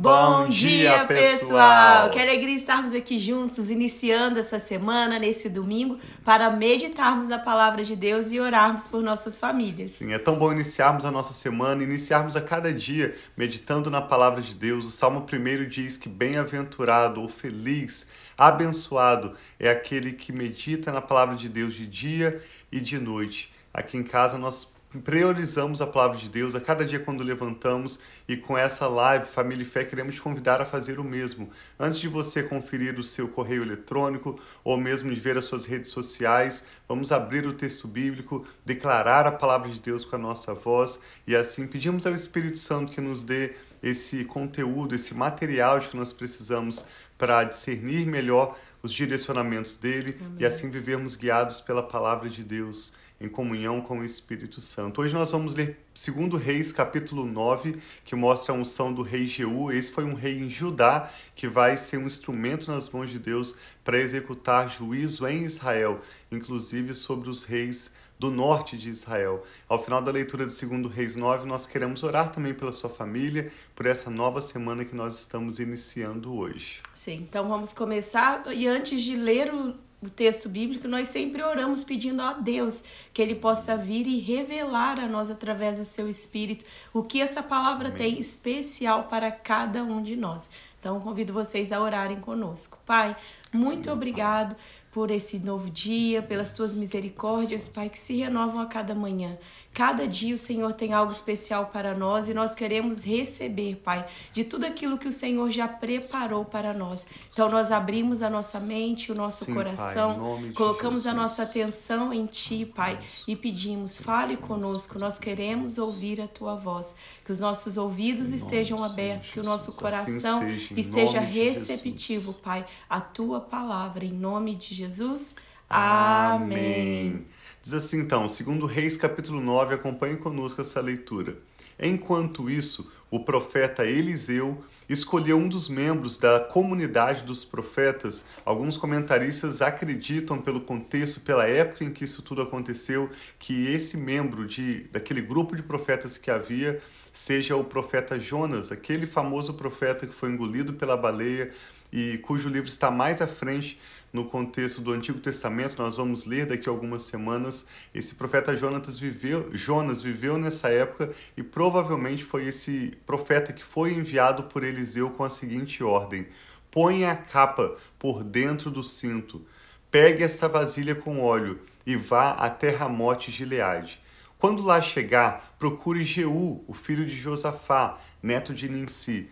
[0.00, 2.08] Bom dia, pessoal!
[2.10, 7.96] Que alegria estarmos aqui juntos, iniciando essa semana, nesse domingo, para meditarmos na palavra de
[7.96, 9.90] Deus e orarmos por nossas famílias.
[9.90, 14.40] Sim, é tão bom iniciarmos a nossa semana, iniciarmos a cada dia meditando na palavra
[14.40, 14.84] de Deus.
[14.84, 18.06] O Salmo 1 diz que bem-aventurado ou feliz,
[18.38, 22.40] abençoado é aquele que medita na palavra de Deus de dia
[22.70, 23.52] e de noite.
[23.74, 28.36] Aqui em casa nós priorizamos a palavra de Deus a cada dia quando levantamos e
[28.36, 31.50] com essa live Família e Fé queremos te convidar a fazer o mesmo.
[31.78, 35.90] Antes de você conferir o seu correio eletrônico ou mesmo de ver as suas redes
[35.90, 41.02] sociais, vamos abrir o texto bíblico, declarar a palavra de Deus com a nossa voz
[41.26, 45.96] e assim pedimos ao Espírito Santo que nos dê esse conteúdo, esse material de que
[45.96, 46.84] nós precisamos
[47.18, 50.36] para discernir melhor os direcionamentos dele Amém.
[50.38, 55.00] e assim vivermos guiados pela palavra de Deus em comunhão com o Espírito Santo.
[55.00, 59.72] Hoje nós vamos ler 2 Reis, capítulo 9, que mostra a unção do rei Jeú.
[59.72, 63.56] Esse foi um rei em Judá que vai ser um instrumento nas mãos de Deus
[63.82, 69.44] para executar juízo em Israel, inclusive sobre os reis do norte de Israel.
[69.68, 73.50] Ao final da leitura de 2 Reis 9, nós queremos orar também pela sua família,
[73.74, 76.82] por essa nova semana que nós estamos iniciando hoje.
[76.92, 78.44] Sim, então vamos começar.
[78.52, 83.20] E antes de ler o o texto bíblico, nós sempre oramos pedindo a Deus que
[83.20, 87.88] Ele possa vir e revelar a nós através do seu Espírito o que essa palavra
[87.88, 87.98] Amém.
[87.98, 90.48] tem especial para cada um de nós.
[90.78, 92.78] Então, convido vocês a orarem conosco.
[92.86, 93.16] Pai,
[93.52, 94.64] muito Sim, obrigado pai.
[94.90, 99.36] Por esse novo dia, pelas tuas misericórdias, Pai, que se renovam a cada manhã.
[99.72, 104.42] Cada dia o Senhor tem algo especial para nós e nós queremos receber, Pai, de
[104.42, 107.06] tudo aquilo que o Senhor já preparou para nós.
[107.30, 112.12] Então nós abrimos a nossa mente, o nosso Sim, coração, pai, colocamos a nossa atenção
[112.12, 116.96] em Ti, Pai, e pedimos, fale conosco, nós queremos ouvir a Tua voz.
[117.24, 123.00] Que os nossos ouvidos estejam abertos, que o nosso assim coração esteja receptivo, Pai, a
[123.00, 125.34] Tua palavra, em nome de Jesus.
[125.68, 127.26] Amém.
[127.60, 131.36] Diz assim então, segundo Reis capítulo 9, acompanhe conosco essa leitura.
[131.80, 138.24] Enquanto isso, o profeta Eliseu escolheu um dos membros da comunidade dos profetas.
[138.44, 144.46] Alguns comentaristas acreditam, pelo contexto, pela época em que isso tudo aconteceu, que esse membro
[144.46, 146.80] de, daquele grupo de profetas que havia
[147.12, 151.50] seja o profeta Jonas, aquele famoso profeta que foi engolido pela baleia
[151.92, 153.78] e cujo livro está mais à frente
[154.12, 157.66] no contexto do Antigo Testamento, nós vamos ler daqui a algumas semanas.
[157.94, 163.92] Esse profeta Jonas viveu, Jonas viveu nessa época e provavelmente foi esse profeta que foi
[163.92, 166.26] enviado por Eliseu com a seguinte ordem:
[166.70, 169.46] Ponha a capa por dentro do cinto,
[169.90, 174.00] pegue esta vasilha com óleo e vá até Ramote Gileade.
[174.38, 179.28] Quando lá chegar, procure Jeú, o filho de Josafá, neto de Ninsi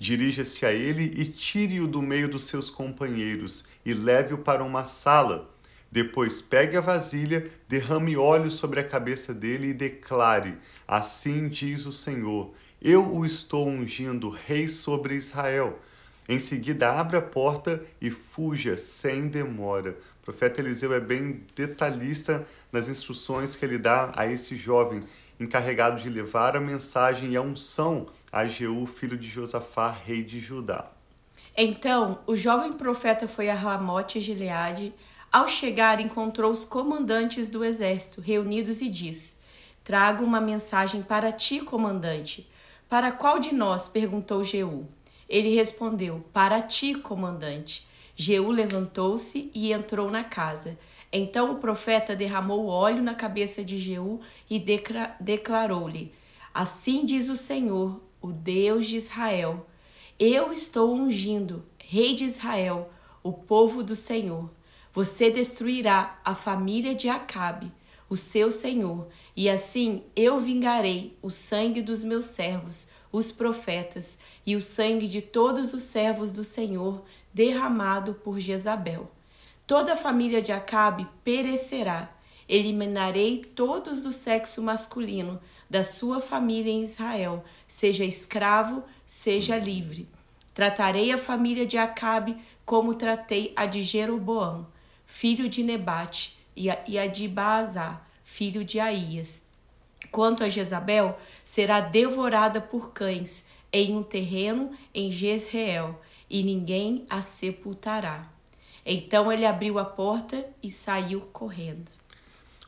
[0.00, 5.54] Dirija-se a ele e tire-o do meio dos seus companheiros e leve-o para uma sala.
[5.92, 10.56] Depois pegue a vasilha, derrame óleo sobre a cabeça dele e declare:
[10.88, 15.78] Assim diz o Senhor: Eu o estou ungindo rei sobre Israel.
[16.26, 19.98] Em seguida, abra a porta e fuja sem demora.
[20.22, 25.02] O profeta Eliseu é bem detalhista nas instruções que ele dá a esse jovem
[25.40, 30.38] encarregado de levar a mensagem e a unção a Jeú, filho de Josafá, rei de
[30.38, 30.90] Judá.
[31.56, 34.92] Então, o jovem profeta foi a Ramote Gileade.
[35.32, 39.40] Ao chegar, encontrou os comandantes do exército reunidos e disse:
[39.82, 42.48] Trago uma mensagem para ti, comandante.
[42.88, 43.88] Para qual de nós?
[43.88, 44.86] perguntou Jeú.
[45.28, 47.88] Ele respondeu: Para ti, comandante.
[48.14, 50.78] Jeú levantou-se e entrou na casa.
[51.12, 54.62] Então o profeta derramou óleo na cabeça de Jeú e
[55.20, 56.12] declarou-lhe:
[56.54, 59.66] Assim diz o Senhor, o Deus de Israel:
[60.18, 62.90] Eu estou ungindo, rei de Israel,
[63.22, 64.50] o povo do Senhor.
[64.92, 67.72] Você destruirá a família de Acabe,
[68.08, 69.06] o seu senhor,
[69.36, 75.22] e assim eu vingarei o sangue dos meus servos, os profetas, e o sangue de
[75.22, 79.08] todos os servos do Senhor derramado por Jezabel.
[79.70, 82.10] Toda a família de Acabe perecerá.
[82.48, 85.40] Eliminarei todos do sexo masculino
[85.70, 90.08] da sua família em Israel, seja escravo, seja livre.
[90.52, 92.36] Tratarei a família de Acabe
[92.66, 94.66] como tratei a de Jeroboão,
[95.06, 99.44] filho de Nebate, e a, de Baazá, filho de Aías.
[100.10, 105.96] Quanto a Jezabel, será devorada por cães em um terreno em Jezreel,
[106.28, 108.39] e ninguém a sepultará.
[108.84, 111.90] Então ele abriu a porta e saiu correndo.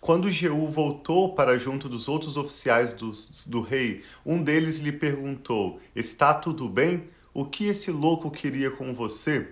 [0.00, 3.12] Quando Jeú voltou para junto dos outros oficiais do,
[3.47, 7.05] do rei, um deles lhe perguntou: Está tudo bem?
[7.32, 9.49] O que esse louco queria com você?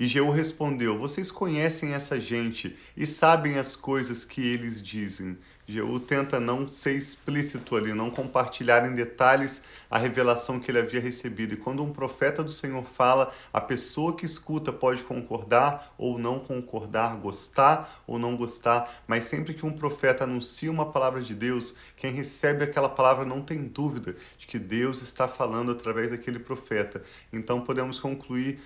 [0.00, 5.36] E Jeú respondeu: Vocês conhecem essa gente e sabem as coisas que eles dizem.
[5.72, 11.00] Jeú tenta não ser explícito ali, não compartilhar em detalhes a revelação que ele havia
[11.00, 11.54] recebido.
[11.54, 16.38] E quando um profeta do Senhor fala, a pessoa que escuta pode concordar ou não
[16.38, 21.74] concordar, gostar ou não gostar, mas sempre que um profeta anuncia uma palavra de Deus,
[21.96, 27.02] quem recebe aquela palavra não tem dúvida de que Deus está falando através daquele profeta.
[27.32, 28.60] Então podemos concluir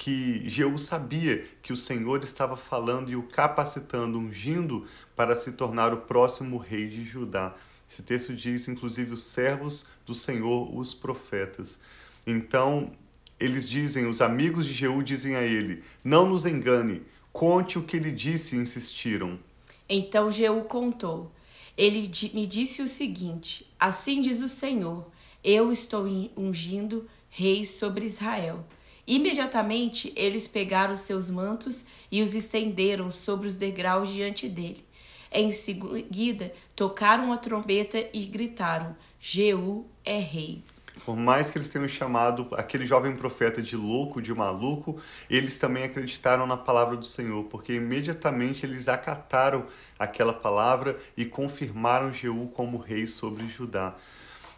[0.00, 5.92] que Jeú sabia que o Senhor estava falando e o capacitando, ungindo para se tornar
[5.92, 7.54] o próximo rei de Judá.
[7.86, 11.78] Esse texto diz, inclusive, os servos do Senhor, os profetas.
[12.26, 12.92] Então,
[13.38, 17.98] eles dizem, os amigos de Jeú dizem a ele: Não nos engane, conte o que
[17.98, 19.38] ele disse, insistiram.
[19.86, 21.30] Então Jeú contou.
[21.76, 25.06] Ele me disse o seguinte: Assim diz o Senhor:
[25.44, 28.64] Eu estou ungindo rei sobre Israel.
[29.10, 34.86] Imediatamente eles pegaram seus mantos e os estenderam sobre os degraus diante dele.
[35.32, 40.62] Em seguida, tocaram a trombeta e gritaram: Jeú é rei.
[41.04, 45.82] Por mais que eles tenham chamado aquele jovem profeta de louco, de maluco, eles também
[45.82, 49.66] acreditaram na palavra do Senhor, porque imediatamente eles acataram
[49.98, 53.96] aquela palavra e confirmaram Jeú como rei sobre Judá.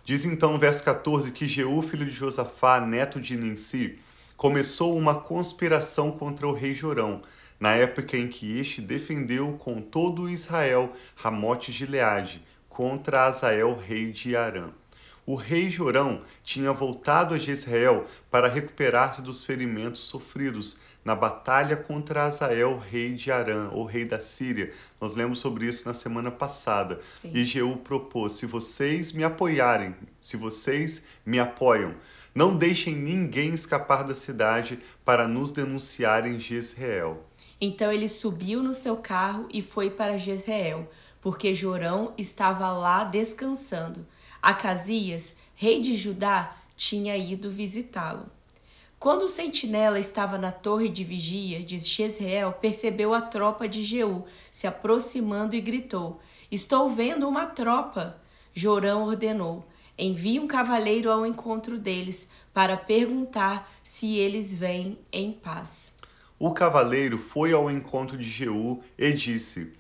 [0.05, 3.99] Diz então no verso 14 que Jeú, filho de Josafá, neto de Ninsi,
[4.43, 7.23] começou uma conspiração contra o rei Jorão,
[7.61, 14.35] na época em que este defendeu com todo Israel Ramote Gileade contra Azael, rei de
[14.35, 14.71] Arã.
[15.25, 22.25] O rei Jorão tinha voltado a Jezreel para recuperar-se dos ferimentos sofridos na batalha contra
[22.25, 24.73] Azael, rei de Arã, ou rei da Síria.
[25.01, 27.01] Nós lemos sobre isso na semana passada.
[27.21, 27.31] Sim.
[27.33, 31.95] E Jeú propôs: se vocês me apoiarem, se vocês me apoiam,
[32.35, 37.25] não deixem ninguém escapar da cidade para nos denunciar em Jezreel.
[37.61, 40.89] Então ele subiu no seu carro e foi para Jezreel,
[41.21, 44.07] porque Jorão estava lá descansando.
[44.41, 48.27] Acasias, rei de Judá, tinha ido visitá-lo.
[48.99, 54.25] Quando o sentinela estava na torre de vigia de Jezreel, percebeu a tropa de Jeú
[54.51, 56.21] se aproximando e gritou:
[56.51, 58.17] Estou vendo uma tropa.
[58.55, 59.65] Jorão ordenou:
[59.99, 65.93] envia um cavaleiro ao encontro deles para perguntar se eles vêm em paz.
[66.39, 69.73] O cavaleiro foi ao encontro de Jeú e disse: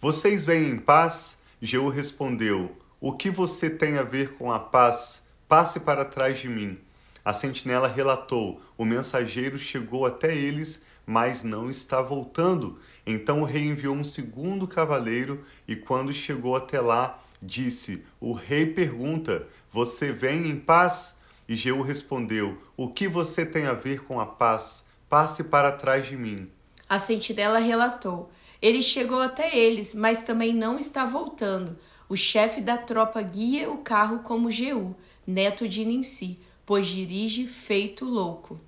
[0.00, 1.38] Vocês vêm em paz?
[1.60, 5.26] Jeú respondeu: O que você tem a ver com a paz?
[5.48, 6.78] Passe para trás de mim.
[7.24, 12.78] A sentinela relatou: O mensageiro chegou até eles, mas não está voltando.
[13.06, 18.66] Então o rei enviou um segundo cavaleiro e, quando chegou até lá, disse: O rei
[18.66, 21.18] pergunta: Você vem em paz?
[21.48, 24.84] E Jeú respondeu: O que você tem a ver com a paz?
[25.08, 26.48] Passe para trás de mim.
[26.88, 28.30] A sentinela relatou:
[28.60, 31.76] Ele chegou até eles, mas também não está voltando.
[32.08, 34.94] O chefe da tropa guia o carro como Jeú,
[35.26, 38.60] neto de Ninsi, pois dirige feito louco.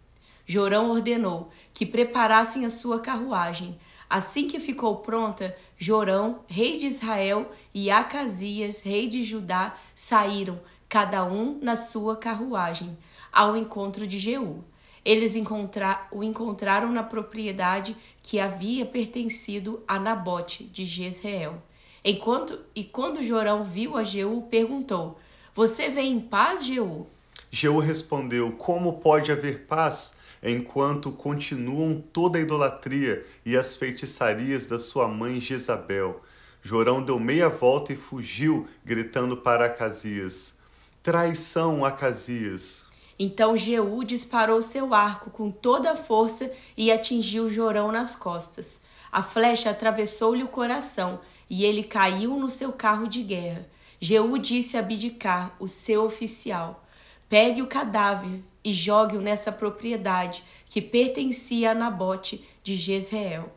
[0.46, 3.78] Jorão ordenou que preparassem a sua carruagem.
[4.08, 10.58] Assim que ficou pronta, Jorão, rei de Israel, e Acasias, rei de Judá, saíram,
[10.88, 12.96] cada um na sua carruagem,
[13.30, 14.64] ao encontro de Jeú.
[15.04, 21.62] Eles encontra o encontraram na propriedade que havia pertencido a Nabote de Jezreel.
[22.02, 25.18] Enquanto e quando Jorão viu a Jeú, perguntou:
[25.54, 27.06] Você vem em paz, Jeú?
[27.50, 30.16] Jeú respondeu: Como pode haver paz?
[30.44, 36.20] Enquanto continuam toda a idolatria e as feitiçarias da sua mãe Jezabel.
[36.62, 40.56] Jorão deu meia volta e fugiu, gritando para Acasias:
[41.02, 42.86] Traição, Acasias!
[43.18, 48.80] Então Jeú disparou seu arco com toda a força e atingiu Jorão nas costas.
[49.10, 53.68] A flecha atravessou-lhe o coração e ele caiu no seu carro de guerra.
[54.00, 56.84] Jeú disse a Bidicar, o seu oficial:
[57.28, 63.52] Pegue o cadáver e jogue-o nessa propriedade que pertencia a Nabote de Jezreel.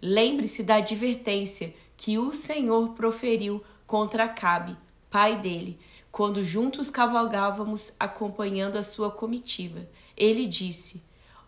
[0.00, 4.76] Lembre-se da advertência que o Senhor proferiu contra Acabe,
[5.10, 5.78] pai dele,
[6.12, 9.88] quando juntos cavalgávamos acompanhando a sua comitiva.
[10.16, 11.02] Ele disse: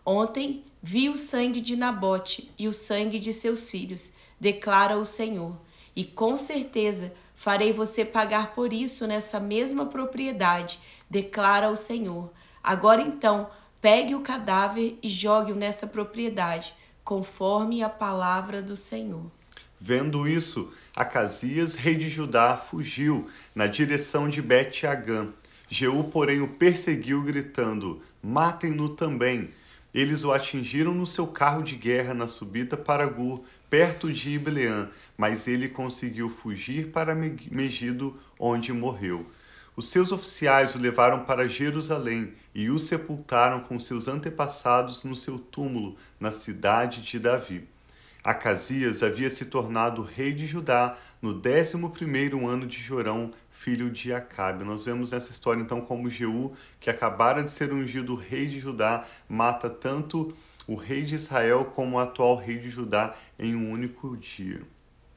[0.05, 5.57] Ontem vi o sangue de Nabote e o sangue de seus filhos, declara o Senhor,
[5.95, 10.79] e com certeza farei você pagar por isso nessa mesma propriedade,
[11.09, 12.31] declara o Senhor.
[12.63, 13.49] Agora então,
[13.81, 19.29] pegue o cadáver e jogue-o nessa propriedade, conforme a palavra do Senhor.
[19.77, 25.33] Vendo isso, Acasias, rei de Judá, fugiu na direção de Bet-Agã.
[25.67, 29.49] Jeú, porém, o perseguiu, gritando: Matem-no também.
[29.93, 34.89] Eles o atingiram no seu carro de guerra na subida para Gur, perto de Ibleã,
[35.17, 39.25] mas ele conseguiu fugir para Megido, onde morreu.
[39.75, 45.39] Os seus oficiais o levaram para Jerusalém e o sepultaram com seus antepassados no seu
[45.39, 47.67] túmulo, na cidade de Davi.
[48.23, 54.13] Acasias havia se tornado rei de Judá no décimo primeiro ano de Jorão, filho de
[54.13, 54.63] Acabe.
[54.63, 59.05] Nós vemos nessa história então como Jeú, que acabara de ser ungido rei de Judá,
[59.27, 60.35] mata tanto
[60.67, 64.61] o rei de Israel como o atual rei de Judá em um único dia.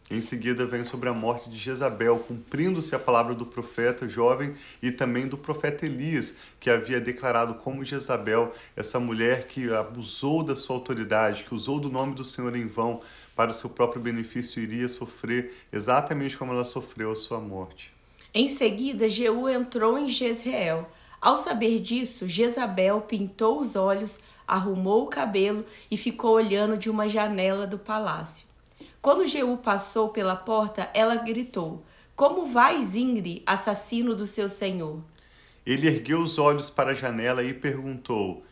[0.09, 4.93] Em seguida vem sobre a morte de Jezabel, cumprindo-se a palavra do profeta jovem e
[4.93, 10.77] também do profeta Elias, que havia declarado como Jezabel, essa mulher que abusou da sua
[10.77, 13.01] autoridade, que usou do nome do Senhor em vão
[13.35, 17.93] para o seu próprio benefício, iria sofrer exatamente como ela sofreu a sua morte.
[18.33, 20.89] Em seguida, Jeú entrou em Jezreel.
[21.21, 27.09] Ao saber disso, Jezabel pintou os olhos, arrumou o cabelo e ficou olhando de uma
[27.09, 28.46] janela do palácio.
[29.07, 31.85] Quando Jeú passou pela porta, ela gritou:
[32.17, 35.01] Como vai, Zingri, assassino do seu senhor?
[35.65, 38.43] Ele ergueu os olhos para a janela e perguntou: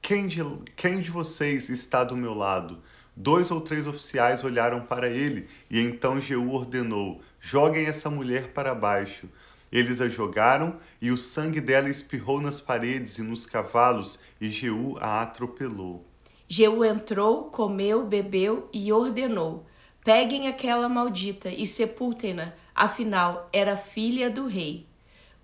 [0.00, 0.40] quem de,
[0.74, 2.78] quem de vocês está do meu lado?
[3.14, 8.74] Dois ou três oficiais olharam para ele, e então Jeú ordenou: Joguem essa mulher para
[8.74, 9.28] baixo.
[9.70, 14.96] Eles a jogaram, e o sangue dela espirrou nas paredes e nos cavalos, e Jeú
[15.02, 16.02] a atropelou.
[16.48, 19.67] Jeú entrou, comeu, bebeu e ordenou:
[20.04, 24.86] Peguem aquela maldita e sepultem-na, afinal era filha do rei.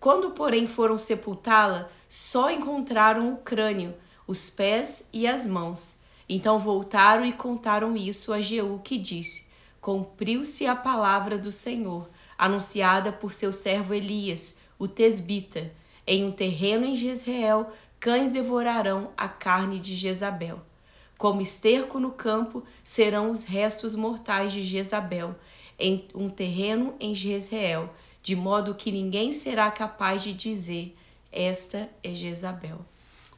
[0.00, 3.94] Quando, porém, foram sepultá-la, só encontraram o crânio,
[4.26, 5.96] os pés e as mãos.
[6.28, 9.46] Então voltaram e contaram isso a Jeú, que disse:
[9.80, 12.08] Cumpriu-se a palavra do Senhor,
[12.38, 15.72] anunciada por seu servo Elias, o tesbita.
[16.06, 20.60] Em um terreno em Jezreel, cães devorarão a carne de Jezabel.
[21.16, 25.34] Como esterco no campo serão os restos mortais de Jezabel,
[25.78, 27.90] em um terreno em Jezreel,
[28.22, 30.96] de modo que ninguém será capaz de dizer:
[31.30, 32.84] Esta é Jezabel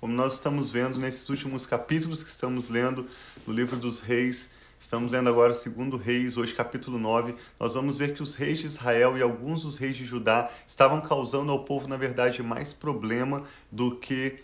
[0.00, 3.06] como nós estamos vendo nesses últimos capítulos que estamos lendo
[3.46, 4.50] no livro dos reis.
[4.78, 7.34] Estamos lendo agora segundo Reis, hoje capítulo 9.
[7.58, 11.00] Nós vamos ver que os reis de Israel e alguns dos reis de Judá estavam
[11.00, 13.42] causando ao povo, na verdade, mais problema
[13.72, 14.38] do que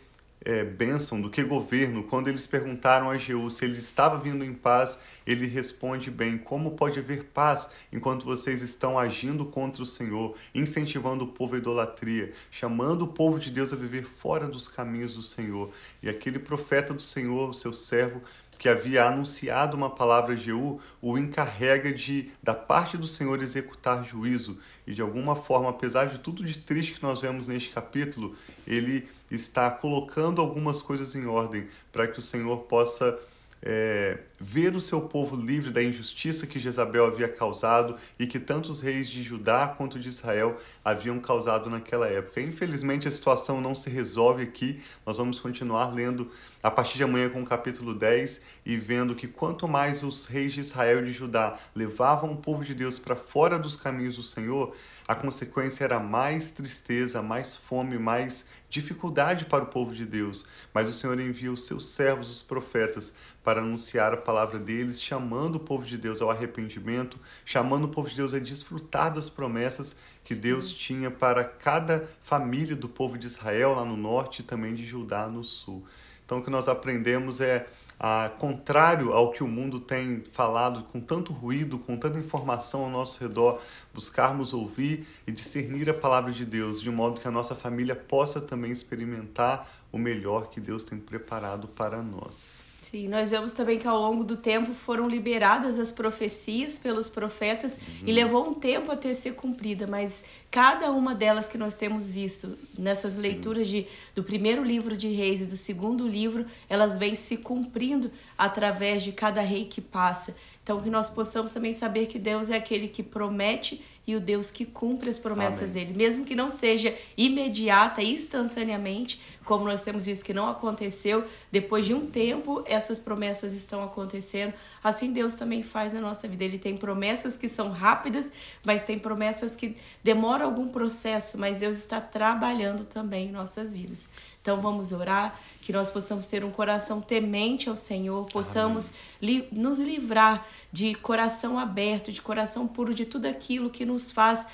[0.45, 4.53] é, bênção do que governo, quando eles perguntaram a Jeú se ele estava vindo em
[4.53, 10.37] paz, ele responde bem: Como pode haver paz enquanto vocês estão agindo contra o Senhor,
[10.55, 15.15] incentivando o povo à idolatria, chamando o povo de Deus a viver fora dos caminhos
[15.15, 15.73] do Senhor?
[16.03, 18.21] E aquele profeta do Senhor, o seu servo,
[18.63, 24.05] que havia anunciado uma palavra a Jeú, o encarrega de, da parte do Senhor, executar
[24.05, 24.57] juízo.
[24.87, 29.09] E de alguma forma, apesar de tudo de triste que nós vemos neste capítulo, ele
[29.29, 33.19] está colocando algumas coisas em ordem para que o Senhor possa
[33.63, 38.81] é, ver o seu povo livre da injustiça que Jezabel havia causado e que tantos
[38.81, 42.41] reis de Judá quanto de Israel haviam causado naquela época.
[42.41, 44.83] Infelizmente, a situação não se resolve aqui.
[45.07, 46.29] Nós vamos continuar lendo
[46.61, 50.53] a partir de amanhã com o capítulo 10 e vendo que quanto mais os reis
[50.53, 54.23] de Israel e de Judá levavam o povo de Deus para fora dos caminhos do
[54.23, 54.75] Senhor,
[55.07, 60.47] a consequência era mais tristeza, mais fome, mais dificuldade para o povo de Deus.
[60.73, 63.13] Mas o Senhor envia os seus servos, os profetas,
[63.45, 68.09] para anunciar a palavra deles, chamando o povo de Deus ao arrependimento, chamando o povo
[68.09, 73.27] de Deus a desfrutar das promessas que Deus tinha para cada família do povo de
[73.27, 75.85] Israel lá no norte e também de Judá no sul.
[76.25, 77.69] Então, o que nós aprendemos é
[78.03, 82.91] a contrário ao que o mundo tem falado, com tanto ruído, com tanta informação ao
[82.91, 83.61] nosso redor,
[83.95, 88.41] buscarmos ouvir e discernir a palavra de Deus, de modo que a nossa família possa
[88.41, 92.72] também experimentar o melhor que Deus tem preparado para nós.
[92.93, 97.79] Sim, nós vemos também que ao longo do tempo foram liberadas as profecias pelos profetas
[97.79, 98.07] uhum.
[98.07, 102.59] e levou um tempo até ser cumprida, mas cada uma delas que nós temos visto
[102.77, 103.23] nessas Sim.
[103.23, 108.11] leituras de, do primeiro livro de Reis e do segundo livro, elas vêm se cumprindo
[108.37, 110.37] através de cada rei que passa.
[110.63, 114.51] Então, que nós possamos também saber que Deus é aquele que promete e o Deus
[114.51, 115.87] que cumpre as promessas Amém.
[115.87, 121.85] dele, mesmo que não seja imediata, instantaneamente, como nós temos visto que não aconteceu, depois
[121.85, 124.55] de um tempo essas promessas estão acontecendo.
[124.83, 126.45] Assim Deus também faz na nossa vida.
[126.45, 128.31] Ele tem promessas que são rápidas,
[128.65, 134.09] mas tem promessas que demoram algum processo, mas Deus está trabalhando também em nossas vidas.
[134.43, 139.79] Então vamos orar, que nós possamos ter um coração temente ao Senhor, possamos li nos
[139.79, 144.45] livrar de coração aberto, de coração puro, de tudo aquilo que nos faz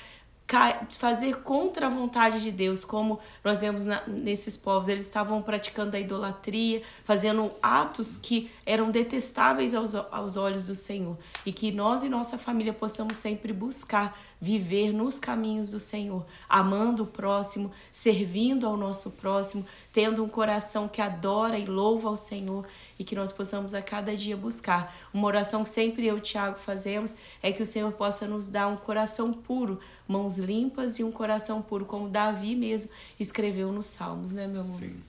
[0.97, 4.87] fazer contra a vontade de Deus, como nós vemos na, nesses povos.
[4.87, 11.17] Eles estavam praticando a idolatria, fazendo atos que eram detestáveis aos, aos olhos do Senhor.
[11.43, 17.01] E que nós e nossa família possamos sempre buscar viver nos caminhos do Senhor, amando
[17.01, 22.67] o próximo, servindo ao nosso próximo, tendo um coração que adora e louva ao Senhor
[22.99, 24.95] e que nós possamos a cada dia buscar.
[25.11, 28.67] Uma oração que sempre eu e Tiago fazemos é que o Senhor possa nos dar
[28.67, 34.31] um coração puro, mãos limpas e um coração puro, como Davi mesmo escreveu nos Salmos,
[34.31, 34.77] né, meu amor?
[34.77, 35.01] Sim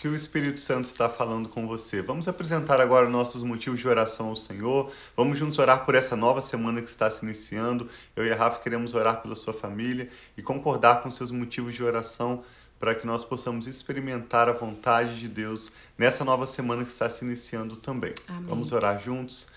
[0.00, 2.00] que o Espírito Santo está falando com você.
[2.00, 4.90] Vamos apresentar agora nossos motivos de oração ao Senhor.
[5.14, 7.86] Vamos juntos orar por essa nova semana que está se iniciando.
[8.16, 11.84] Eu e a Rafa queremos orar pela sua família e concordar com seus motivos de
[11.84, 12.42] oração
[12.78, 17.22] para que nós possamos experimentar a vontade de Deus nessa nova semana que está se
[17.22, 18.14] iniciando também.
[18.26, 18.44] Amém.
[18.48, 19.48] Vamos orar juntos.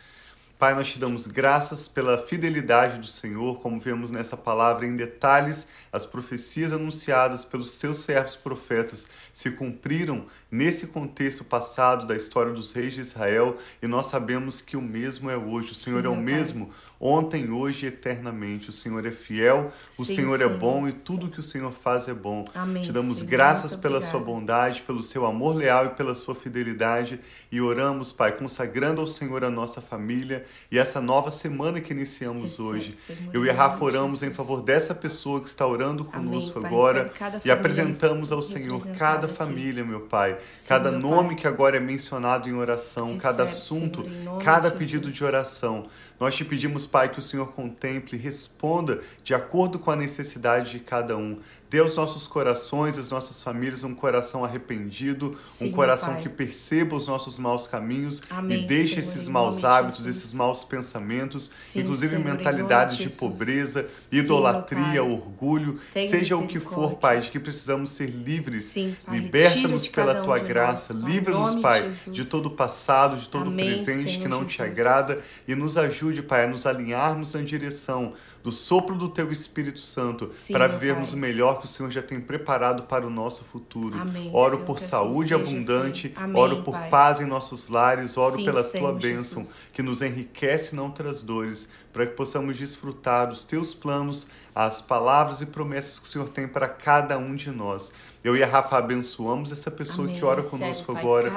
[0.58, 5.68] Pai, nós te damos graças pela fidelidade do Senhor, como vemos nessa palavra em detalhes,
[5.92, 12.72] as profecias anunciadas pelos seus servos profetas se cumpriram nesse contexto passado da história dos
[12.72, 15.72] reis de Israel e nós sabemos que o mesmo é hoje.
[15.72, 16.72] O Senhor Sim, é o mesmo
[17.06, 18.70] ontem, hoje e eternamente.
[18.70, 19.70] O Senhor é fiel,
[20.00, 22.46] o Sim, Senhor é bom e tudo que o Senhor faz é bom.
[22.56, 23.30] Amém, Te damos Senhor.
[23.30, 27.20] graças pela sua bondade, pelo seu amor leal e pela sua fidelidade
[27.52, 32.44] e oramos, Pai, consagrando ao Senhor a nossa família e essa nova semana que iniciamos
[32.58, 32.92] Recebe, hoje.
[32.94, 36.68] Senhor, Eu e a Rafa oramos em favor dessa pessoa que está orando conosco Amém,
[36.72, 37.12] agora
[37.44, 39.36] e apresentamos ao Senhor cada aqui.
[39.36, 41.36] família, meu Pai, Sim, cada meu nome pai.
[41.38, 44.06] que agora é mencionado em oração, Recebe, cada assunto,
[44.44, 45.88] cada pedido de oração.
[46.20, 50.70] Nós te pedimos, Pai, que o Senhor contemple e responda de acordo com a necessidade
[50.70, 51.40] de cada um.
[51.74, 56.96] Dê aos nossos corações, às nossas famílias, um coração arrependido, Sim, um coração que perceba
[56.96, 61.80] os nossos maus caminhos Amém, e deixe Senhor, esses maus hábitos, esses maus pensamentos, Sim,
[61.80, 67.90] inclusive Senhor, mentalidade de pobreza, idolatria, orgulho, seja o que for, Pai, de que precisamos
[67.90, 68.76] ser livres.
[69.08, 73.56] Liberta-nos pela tua um graça, livra-nos, Pai, de, de todo o passado, de todo o
[73.56, 74.58] presente que não Jesus.
[74.58, 79.32] te agrada e nos ajude, Pai, a nos alinharmos na direção do sopro do teu
[79.32, 83.10] Espírito Santo Sim, para vivermos o melhor que o Senhor já tem preparado para o
[83.10, 83.98] nosso futuro.
[83.98, 86.90] Amém, oro Senhor, por assim saúde assim abundante, Amém, oro por pai.
[86.90, 89.72] paz em nossos lares, oro Sim, pela Senhor, tua bênção Jesus.
[89.74, 94.82] que nos enriquece e não traz dores, para que possamos desfrutar dos teus planos, as
[94.82, 97.94] palavras e promessas que o Senhor tem para cada um de nós.
[98.24, 100.18] Eu e a Rafa abençoamos essa pessoa Amém.
[100.18, 101.30] que ora conosco agora.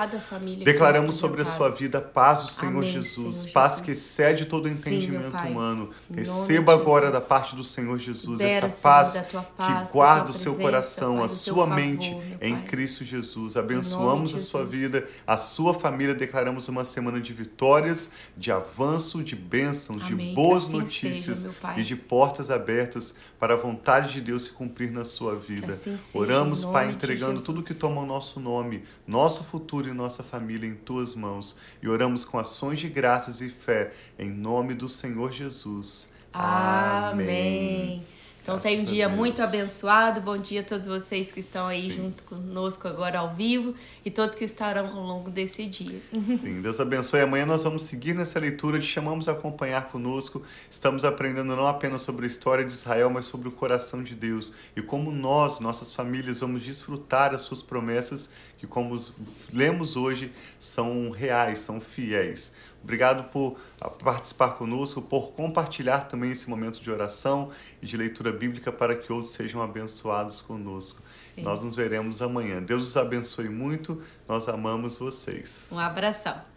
[0.64, 3.84] Declaramos sobre a sua vida paz do Senhor Amém, Jesus, Senhor paz Jesus.
[3.84, 5.90] que excede todo entendimento Sim, humano.
[6.14, 10.54] Receba agora da parte do Senhor Jesus essa paz, Senhor, paz que guarda o seu
[10.54, 13.56] coração, pai, a sua mente favor, em Cristo Jesus.
[13.56, 16.14] Abençoamos a sua vida, a sua família.
[16.14, 20.28] Declaramos uma semana de vitórias, de avanço, de bênçãos, Amém.
[20.28, 24.52] de boas assim notícias seja, e de portas abertas para a vontade de Deus se
[24.52, 25.72] cumprir na sua vida.
[25.72, 30.22] Assim seja, Oramos, Pai, entregando tudo que toma o nosso nome, nosso futuro e nossa
[30.22, 31.58] família em tuas mãos.
[31.82, 36.12] E oramos com ações de graças e fé, em nome do Senhor Jesus.
[36.32, 38.02] Amém.
[38.02, 38.15] Amém.
[38.46, 40.20] Então tem um dia muito abençoado.
[40.20, 41.96] Bom dia a todos vocês que estão aí Sim.
[41.96, 46.00] junto conosco agora ao vivo e todos que estarão ao longo desse dia.
[46.40, 47.22] Sim, Deus abençoe.
[47.22, 48.78] Amanhã nós vamos seguir nessa leitura.
[48.78, 50.44] Te chamamos a acompanhar conosco.
[50.70, 54.52] Estamos aprendendo não apenas sobre a história de Israel, mas sobre o coração de Deus
[54.76, 58.96] e como nós, nossas famílias, vamos desfrutar as suas promessas que, como
[59.52, 62.52] lemos hoje, são reais, são fiéis.
[62.86, 63.56] Obrigado por
[63.98, 67.50] participar conosco, por compartilhar também esse momento de oração
[67.82, 71.02] e de leitura bíblica para que outros sejam abençoados conosco.
[71.34, 71.42] Sim.
[71.42, 72.62] Nós nos veremos amanhã.
[72.62, 74.00] Deus os abençoe muito.
[74.28, 75.66] Nós amamos vocês.
[75.72, 76.55] Um abração.